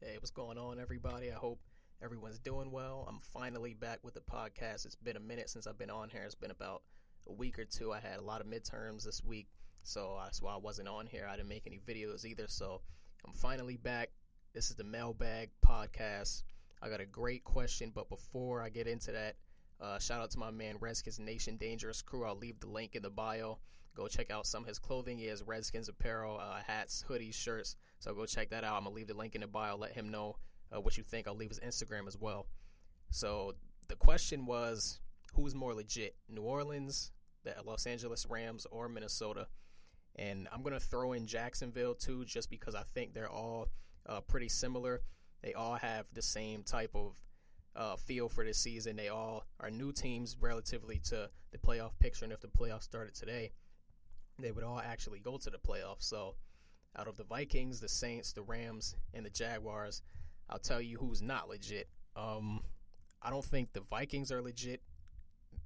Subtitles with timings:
[0.00, 1.32] Hey, what's going on, everybody?
[1.32, 1.58] I hope
[2.00, 3.04] everyone's doing well.
[3.08, 4.86] I'm finally back with the podcast.
[4.86, 6.22] It's been a minute since I've been on here.
[6.22, 6.82] It's been about
[7.26, 7.92] a week or two.
[7.92, 9.48] I had a lot of midterms this week,
[9.82, 11.26] so that's why I wasn't on here.
[11.28, 12.80] I didn't make any videos either, so
[13.26, 14.10] I'm finally back.
[14.54, 16.44] This is the Mailbag Podcast.
[16.80, 19.34] I got a great question, but before I get into that,
[19.80, 22.24] uh, shout out to my man Redskins Nation Dangerous Crew.
[22.24, 23.58] I'll leave the link in the bio.
[23.94, 25.18] Go check out some of his clothing.
[25.18, 27.76] He has Redskins apparel, uh, hats, hoodies, shirts.
[27.98, 28.76] So go check that out.
[28.76, 29.76] I'm gonna leave the link in the bio.
[29.76, 30.36] Let him know
[30.74, 31.26] uh, what you think.
[31.26, 32.46] I'll leave his Instagram as well.
[33.10, 33.54] So
[33.88, 35.00] the question was,
[35.34, 37.12] who's more legit, New Orleans,
[37.44, 39.48] the Los Angeles Rams, or Minnesota?
[40.16, 43.68] And I'm gonna throw in Jacksonville too, just because I think they're all
[44.06, 45.02] uh, pretty similar.
[45.42, 47.16] They all have the same type of
[47.76, 48.96] uh, feel for this season.
[48.96, 53.14] They all are new teams relatively to the playoff picture, and if the playoffs started
[53.14, 53.52] today,
[54.38, 56.02] they would all actually go to the playoffs.
[56.02, 56.34] So,
[56.96, 60.02] out of the Vikings, the Saints, the Rams, and the Jaguars,
[60.48, 61.88] I'll tell you who's not legit.
[62.16, 62.62] Um,
[63.22, 64.82] I don't think the Vikings are legit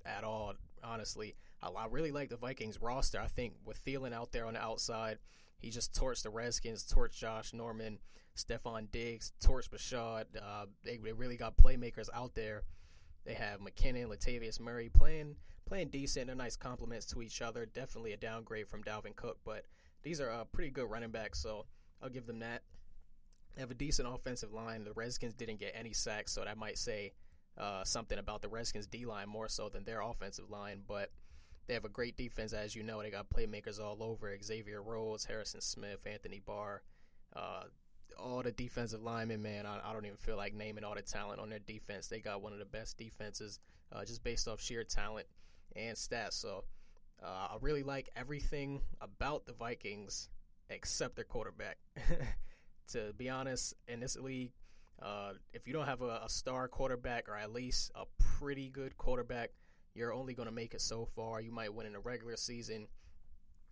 [0.05, 0.55] at all.
[0.83, 3.21] Honestly, I, I really like the Vikings roster.
[3.21, 5.19] I think with Thielen out there on the outside,
[5.59, 7.99] he just torched the Redskins, torched Josh Norman,
[8.37, 10.25] Stefon Diggs, torched Rashad.
[10.37, 12.65] Uh, they, they really got playmakers out there.
[13.25, 16.27] They have McKinnon, Latavius Murray playing playing decent.
[16.27, 17.67] They're nice compliments to each other.
[17.67, 19.65] Definitely a downgrade from Dalvin Cook, but
[20.03, 21.67] these are uh, pretty good running backs, so
[22.03, 22.63] I'll give them that.
[23.55, 24.85] They have a decent offensive line.
[24.85, 27.13] The Redskins didn't get any sacks, so that might say
[27.57, 31.11] uh, something about the Redskins D line more so than their offensive line, but
[31.67, 33.01] they have a great defense, as you know.
[33.03, 36.83] They got playmakers all over Xavier Rhodes, Harrison Smith, Anthony Barr.
[37.35, 37.65] Uh,
[38.19, 41.41] all the defensive linemen, man, I, I, don't even feel like naming all the talent
[41.41, 42.09] on their defense.
[42.09, 43.59] They got one of the best defenses
[43.93, 45.27] uh, just based off sheer talent
[45.77, 46.35] and stats.
[46.35, 46.65] So
[47.23, 50.29] uh, I really like everything about the Vikings
[50.71, 51.79] except their quarterback.
[52.93, 54.53] to be honest, in this league,
[55.01, 58.05] uh, if you don't have a, a, star quarterback or at least a
[58.39, 59.51] pretty good quarterback,
[59.95, 61.41] you're only going to make it so far.
[61.41, 62.87] You might win in a regular season,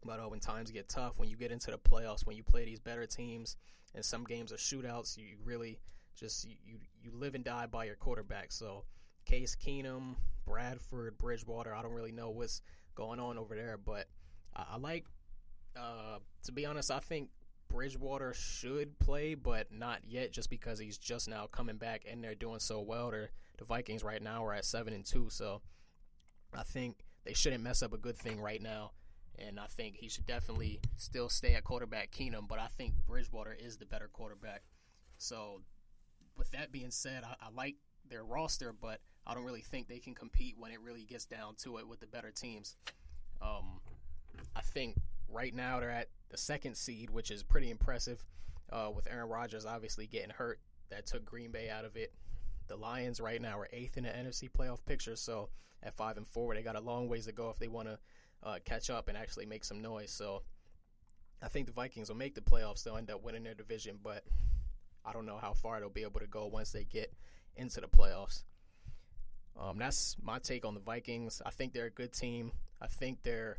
[0.05, 2.65] but uh, when times get tough, when you get into the playoffs, when you play
[2.65, 3.57] these better teams,
[3.95, 5.81] and some games are shootouts, you really
[6.15, 8.53] just you, you, you live and die by your quarterback.
[8.53, 8.85] So
[9.25, 10.17] Case Keenum,
[10.47, 12.63] Bradford, Bridgewater, I don't really know what's
[12.95, 14.07] going on over there, but
[14.55, 15.07] I, I like.
[15.77, 17.31] Uh, to be honest, I think
[17.69, 22.35] Bridgewater should play, but not yet, just because he's just now coming back and they're
[22.35, 23.11] doing so well.
[23.13, 25.63] They're, the Vikings right now are at seven and two, so
[26.53, 28.91] I think they shouldn't mess up a good thing right now.
[29.41, 33.57] And I think he should definitely still stay at quarterback Keenum, but I think Bridgewater
[33.59, 34.63] is the better quarterback.
[35.19, 35.63] So,
[36.37, 37.77] with that being said, I, I like
[38.09, 41.55] their roster, but I don't really think they can compete when it really gets down
[41.63, 42.77] to it with the better teams.
[43.41, 43.81] Um,
[44.55, 44.97] I think
[45.29, 48.25] right now they're at the second seed, which is pretty impressive.
[48.73, 52.13] Uh, with Aaron Rodgers obviously getting hurt, that took Green Bay out of it.
[52.69, 55.49] The Lions right now are eighth in the NFC playoff picture, so
[55.83, 57.99] at five and four, they got a long ways to go if they want to
[58.43, 60.11] uh, catch up and actually make some noise.
[60.11, 60.43] So
[61.43, 62.83] I think the Vikings will make the playoffs.
[62.83, 64.25] They'll end up winning their division, but
[65.05, 67.13] I don't know how far they'll be able to go once they get
[67.57, 68.45] into the playoffs.
[69.59, 71.43] Um, that's my take on the Vikings.
[71.45, 72.53] I think they're a good team.
[72.81, 73.59] I think they're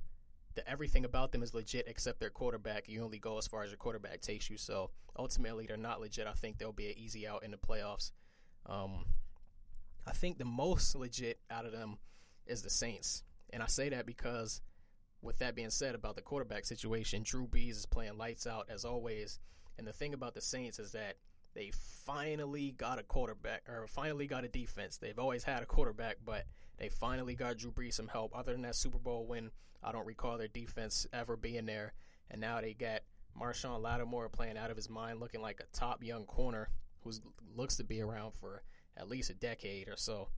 [0.55, 2.89] the, everything about them is legit except their quarterback.
[2.89, 4.57] You only go as far as your quarterback takes you.
[4.57, 6.27] So ultimately, they're not legit.
[6.27, 8.11] I think they'll be an easy out in the playoffs.
[8.65, 9.05] Um,
[10.05, 11.97] I think the most legit out of them
[12.45, 14.61] is the Saints, and I say that because,
[15.21, 18.85] with that being said about the quarterback situation, Drew Brees is playing lights out as
[18.85, 19.39] always.
[19.77, 21.17] And the thing about the Saints is that
[21.53, 21.71] they
[22.05, 24.97] finally got a quarterback or finally got a defense.
[24.97, 26.45] They've always had a quarterback, but
[26.77, 28.35] they finally got Drew Brees some help.
[28.37, 29.51] Other than that Super Bowl win,
[29.83, 31.93] I don't recall their defense ever being there.
[32.29, 33.01] And now they got
[33.39, 36.69] Marshon Lattimore playing out of his mind, looking like a top young corner
[37.03, 37.11] who
[37.55, 38.63] looks to be around for
[38.95, 40.29] at least a decade or so.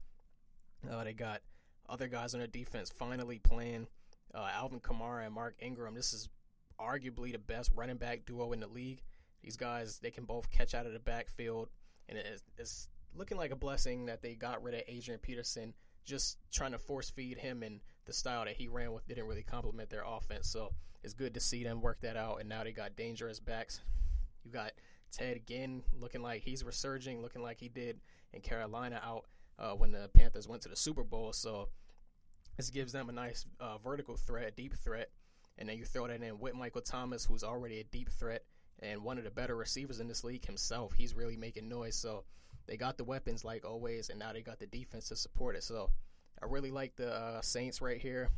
[0.82, 1.40] They got
[1.88, 3.86] other guys on their defense finally playing.
[4.34, 5.94] Uh, Alvin Kamara and Mark Ingram.
[5.94, 6.28] This is
[6.80, 9.02] arguably the best running back duo in the league.
[9.42, 11.68] These guys, they can both catch out of the backfield,
[12.08, 15.74] and it's, it's looking like a blessing that they got rid of Adrian Peterson.
[16.04, 19.42] Just trying to force feed him and the style that he ran with didn't really
[19.42, 20.48] complement their offense.
[20.48, 20.72] So
[21.02, 22.40] it's good to see them work that out.
[22.40, 23.80] And now they got dangerous backs.
[24.44, 24.72] You got
[25.10, 28.00] Ted Ginn looking like he's resurging, looking like he did
[28.32, 29.24] in Carolina out
[29.58, 31.32] uh, when the Panthers went to the Super Bowl.
[31.32, 31.68] So
[32.56, 35.10] this gives them a nice uh, vertical threat, deep threat.
[35.58, 38.42] And then you throw that in with Michael Thomas, who's already a deep threat
[38.80, 40.92] and one of the better receivers in this league himself.
[40.92, 41.96] He's really making noise.
[41.96, 42.24] So
[42.66, 45.62] they got the weapons like always, and now they got the defense to support it.
[45.62, 45.90] So
[46.42, 48.30] I really like the uh, Saints right here.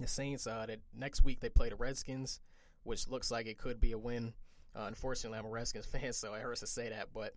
[0.00, 2.40] The Saints, uh, that next week they play the Redskins,
[2.84, 4.32] which looks like it could be a win.
[4.74, 7.34] Uh, unfortunately, I'm a Redskins fan, so it hurts to say that, but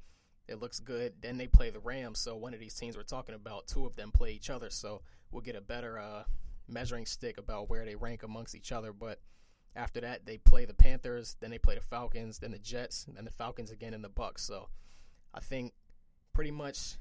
[0.52, 1.14] it looks good.
[1.22, 3.96] Then they play the Rams, so one of these teams we're talking about, two of
[3.96, 5.02] them play each other, so
[5.32, 6.24] we'll get a better uh,
[6.68, 8.94] measuring stick about where they rank amongst each other.
[8.94, 9.20] But
[9.76, 13.16] after that, they play the Panthers, then they play the Falcons, then the Jets, and
[13.16, 14.40] then the Falcons again in the Bucs.
[14.42, 14.68] So
[15.34, 15.74] I think
[16.34, 16.98] pretty much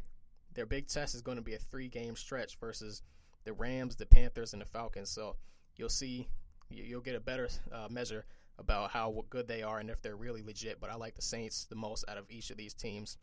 [0.55, 3.03] their big test is going to be a three-game stretch versus
[3.45, 5.11] the Rams, the Panthers, and the Falcons.
[5.11, 5.37] So
[5.77, 6.29] you'll see,
[6.69, 8.25] you'll get a better uh, measure
[8.59, 10.81] about how good they are and if they're really legit.
[10.81, 13.17] But I like the Saints the most out of each of these teams.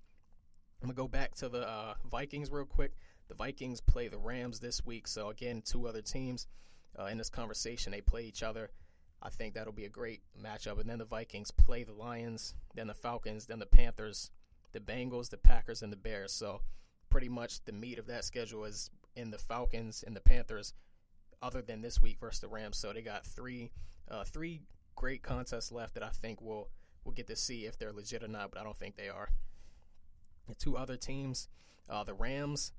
[0.81, 2.93] I'm gonna go back to the uh, Vikings real quick.
[3.27, 6.47] The Vikings play the Rams this week, so again, two other teams
[6.97, 7.91] uh, in this conversation.
[7.91, 8.69] They play each other.
[9.21, 10.79] I think that'll be a great matchup.
[10.79, 14.29] And then the Vikings play the Lions, then the Falcons, then the Panthers,
[14.71, 16.31] the Bengals, the Packers, and the Bears.
[16.31, 16.61] So
[17.09, 20.73] pretty much the meat of that schedule is in the Falcons and the Panthers,
[21.41, 22.77] other than this week versus the Rams.
[22.77, 23.71] So they got three
[24.09, 24.61] uh, three
[24.95, 26.69] great contests left that I think we'll
[27.03, 29.29] we'll get to see if they're legit or not, but I don't think they are.
[30.55, 31.47] Two other teams,
[31.89, 32.71] uh, the Rams,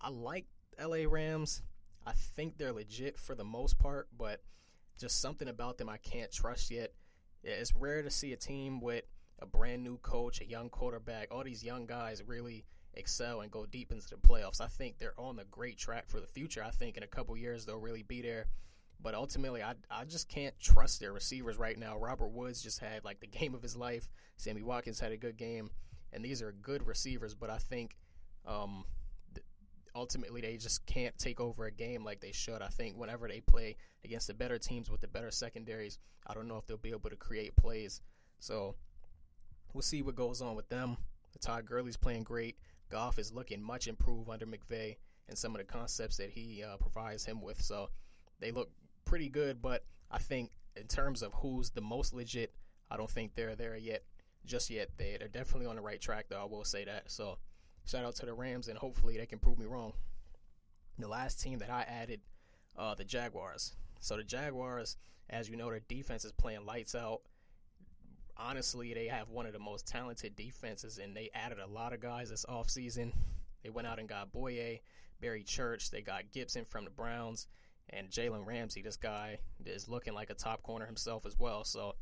[0.00, 0.46] I like
[0.80, 1.62] LA Rams.
[2.04, 4.40] I think they're legit for the most part, but
[4.98, 6.92] just something about them I can't trust yet.
[7.44, 9.04] It's rare to see a team with
[9.40, 12.64] a brand new coach, a young quarterback, all these young guys really
[12.94, 14.60] excel and go deep into the playoffs.
[14.60, 16.62] I think they're on the great track for the future.
[16.62, 18.46] I think in a couple years they'll really be there.
[19.00, 21.98] But ultimately, I, I just can't trust their receivers right now.
[21.98, 24.10] Robert Woods just had like the game of his life.
[24.36, 25.70] Sammy Watkins had a good game,
[26.12, 27.34] and these are good receivers.
[27.34, 27.96] But I think
[28.46, 28.84] um,
[29.94, 32.62] ultimately they just can't take over a game like they should.
[32.62, 36.48] I think whenever they play against the better teams with the better secondaries, I don't
[36.48, 38.00] know if they'll be able to create plays.
[38.40, 38.74] So
[39.72, 40.96] we'll see what goes on with them.
[41.40, 42.56] Todd Gurley's playing great.
[42.90, 44.96] Goff is looking much improved under McVay
[45.28, 47.60] and some of the concepts that he uh, provides him with.
[47.60, 47.88] So
[48.38, 48.70] they look
[49.04, 52.54] pretty good, but I think in terms of who's the most legit,
[52.90, 54.02] I don't think they're there yet,
[54.44, 54.90] just yet.
[54.96, 56.40] They, they're definitely on the right track, though.
[56.40, 57.10] I will say that.
[57.10, 57.38] So
[57.84, 59.92] shout out to the Rams, and hopefully they can prove me wrong.
[60.98, 62.20] The last team that I added,
[62.76, 63.74] uh, the Jaguars.
[64.00, 64.96] So the Jaguars,
[65.30, 67.22] as you know, their defense is playing lights out
[68.36, 72.00] honestly, they have one of the most talented defenses, and they added a lot of
[72.00, 73.12] guys this offseason.
[73.62, 74.80] They went out and got Bouye,
[75.20, 75.90] Barry Church.
[75.90, 77.46] They got Gipson from the Browns,
[77.90, 78.82] and Jalen Ramsey.
[78.82, 81.64] This guy is looking like a top corner himself as well.
[81.64, 81.94] So,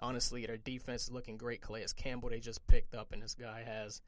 [0.00, 1.60] honestly, their defense is looking great.
[1.60, 4.00] Calais Campbell, they just picked up, and this guy has,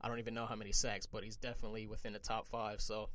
[0.00, 2.80] I don't even know how many sacks, but he's definitely within the top five.
[2.80, 3.08] So,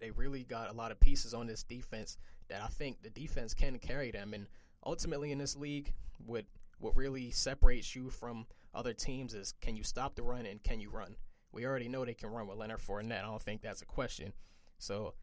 [0.00, 2.16] they really got a lot of pieces on this defense
[2.48, 4.32] that I think the defense can carry them.
[4.34, 4.46] And
[4.84, 5.92] ultimately, in this league,
[6.26, 6.46] with
[6.78, 10.80] what really separates you from other teams is can you stop the run and can
[10.80, 11.16] you run?
[11.52, 13.20] We already know they can run with Leonard Fournette.
[13.20, 14.32] I don't think that's a question.
[14.78, 15.14] So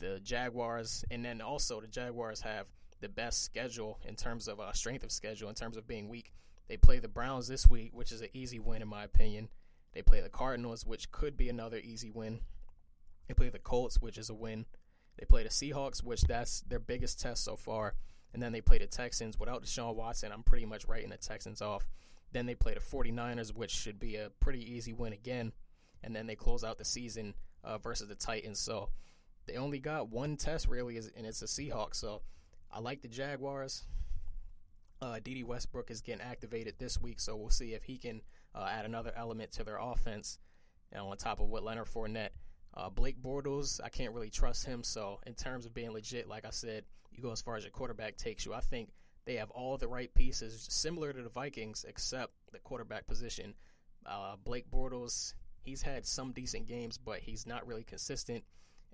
[0.00, 2.66] the Jaguars, and then also the Jaguars have
[3.00, 6.32] the best schedule in terms of uh, strength of schedule, in terms of being weak.
[6.68, 9.48] They play the Browns this week, which is an easy win in my opinion.
[9.92, 12.40] They play the Cardinals, which could be another easy win.
[13.26, 14.66] They play the Colts, which is a win.
[15.18, 17.94] They play the Seahawks, which that's their biggest test so far
[18.32, 20.32] and then they play the Texans without Deshaun Watson.
[20.32, 21.86] I'm pretty much writing the Texans off.
[22.32, 25.52] Then they play the 49ers, which should be a pretty easy win again.
[26.02, 28.60] And then they close out the season uh, versus the Titans.
[28.60, 28.90] So
[29.46, 31.96] they only got one test really, and it's the Seahawks.
[31.96, 32.22] So
[32.72, 33.84] I like the Jaguars.
[35.02, 38.20] Uh, Dede Westbrook is getting activated this week, so we'll see if he can
[38.54, 40.38] uh, add another element to their offense.
[40.92, 42.30] And on top of what Leonard Fournette,
[42.74, 44.82] uh, Blake Bortles, I can't really trust him.
[44.84, 47.70] So in terms of being legit, like I said, you go as far as your
[47.70, 48.54] quarterback takes you.
[48.54, 48.90] I think
[49.24, 53.54] they have all the right pieces, similar to the Vikings, except the quarterback position.
[54.06, 58.44] Uh, Blake Bortles, he's had some decent games, but he's not really consistent,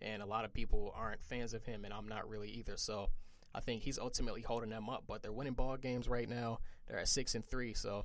[0.01, 2.77] and a lot of people aren't fans of him, and I'm not really either.
[2.77, 3.11] So
[3.57, 5.05] I think he's ultimately holding them up.
[5.09, 6.59] But they're winning ball games right now.
[6.87, 8.05] They're at six and three, so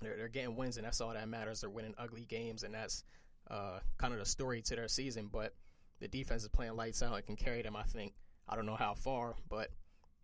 [0.00, 1.62] they're they're getting wins, and that's all that matters.
[1.62, 3.02] They're winning ugly games, and that's
[3.50, 5.30] uh, kind of the story to their season.
[5.32, 5.54] But
[6.00, 7.74] the defense is playing lights out and can carry them.
[7.74, 8.12] I think
[8.48, 9.70] I don't know how far, but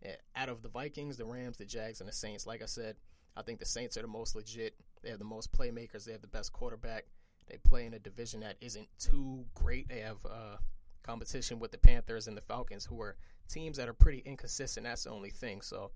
[0.03, 2.95] eh, out of the Vikings, the Rams, the Jags, and the Saints, like I said,
[3.35, 4.75] I think the Saints are the most legit.
[5.01, 6.05] They have the most playmakers.
[6.05, 7.05] They have the best quarterback.
[7.47, 9.87] They play in a division that isn't too great.
[9.87, 10.57] They have uh,
[11.07, 13.15] competition with the Panthers and the Falcons, who are
[13.47, 14.85] teams that are pretty inconsistent.
[14.85, 15.61] That's the only thing.
[15.61, 15.91] So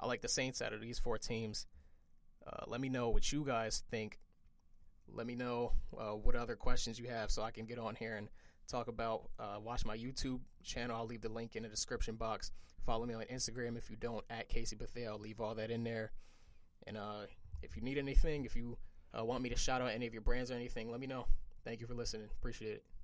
[0.00, 1.66] I like the Saints out of these four teams.
[2.46, 4.18] Uh, let me know what you guys think.
[5.08, 8.16] Let me know uh, what other questions you have so I can get on here
[8.16, 8.28] and
[8.66, 10.96] talk about, uh, watch my YouTube channel.
[10.96, 12.50] I'll leave the link in the description box.
[12.84, 15.12] Follow me on Instagram if you don't, at Casey Bethel.
[15.12, 16.10] I'll leave all that in there.
[16.86, 17.26] And uh,
[17.62, 18.78] if you need anything, if you
[19.16, 21.26] uh, want me to shout out any of your brands or anything, let me know.
[21.64, 22.28] Thank you for listening.
[22.38, 22.95] Appreciate it.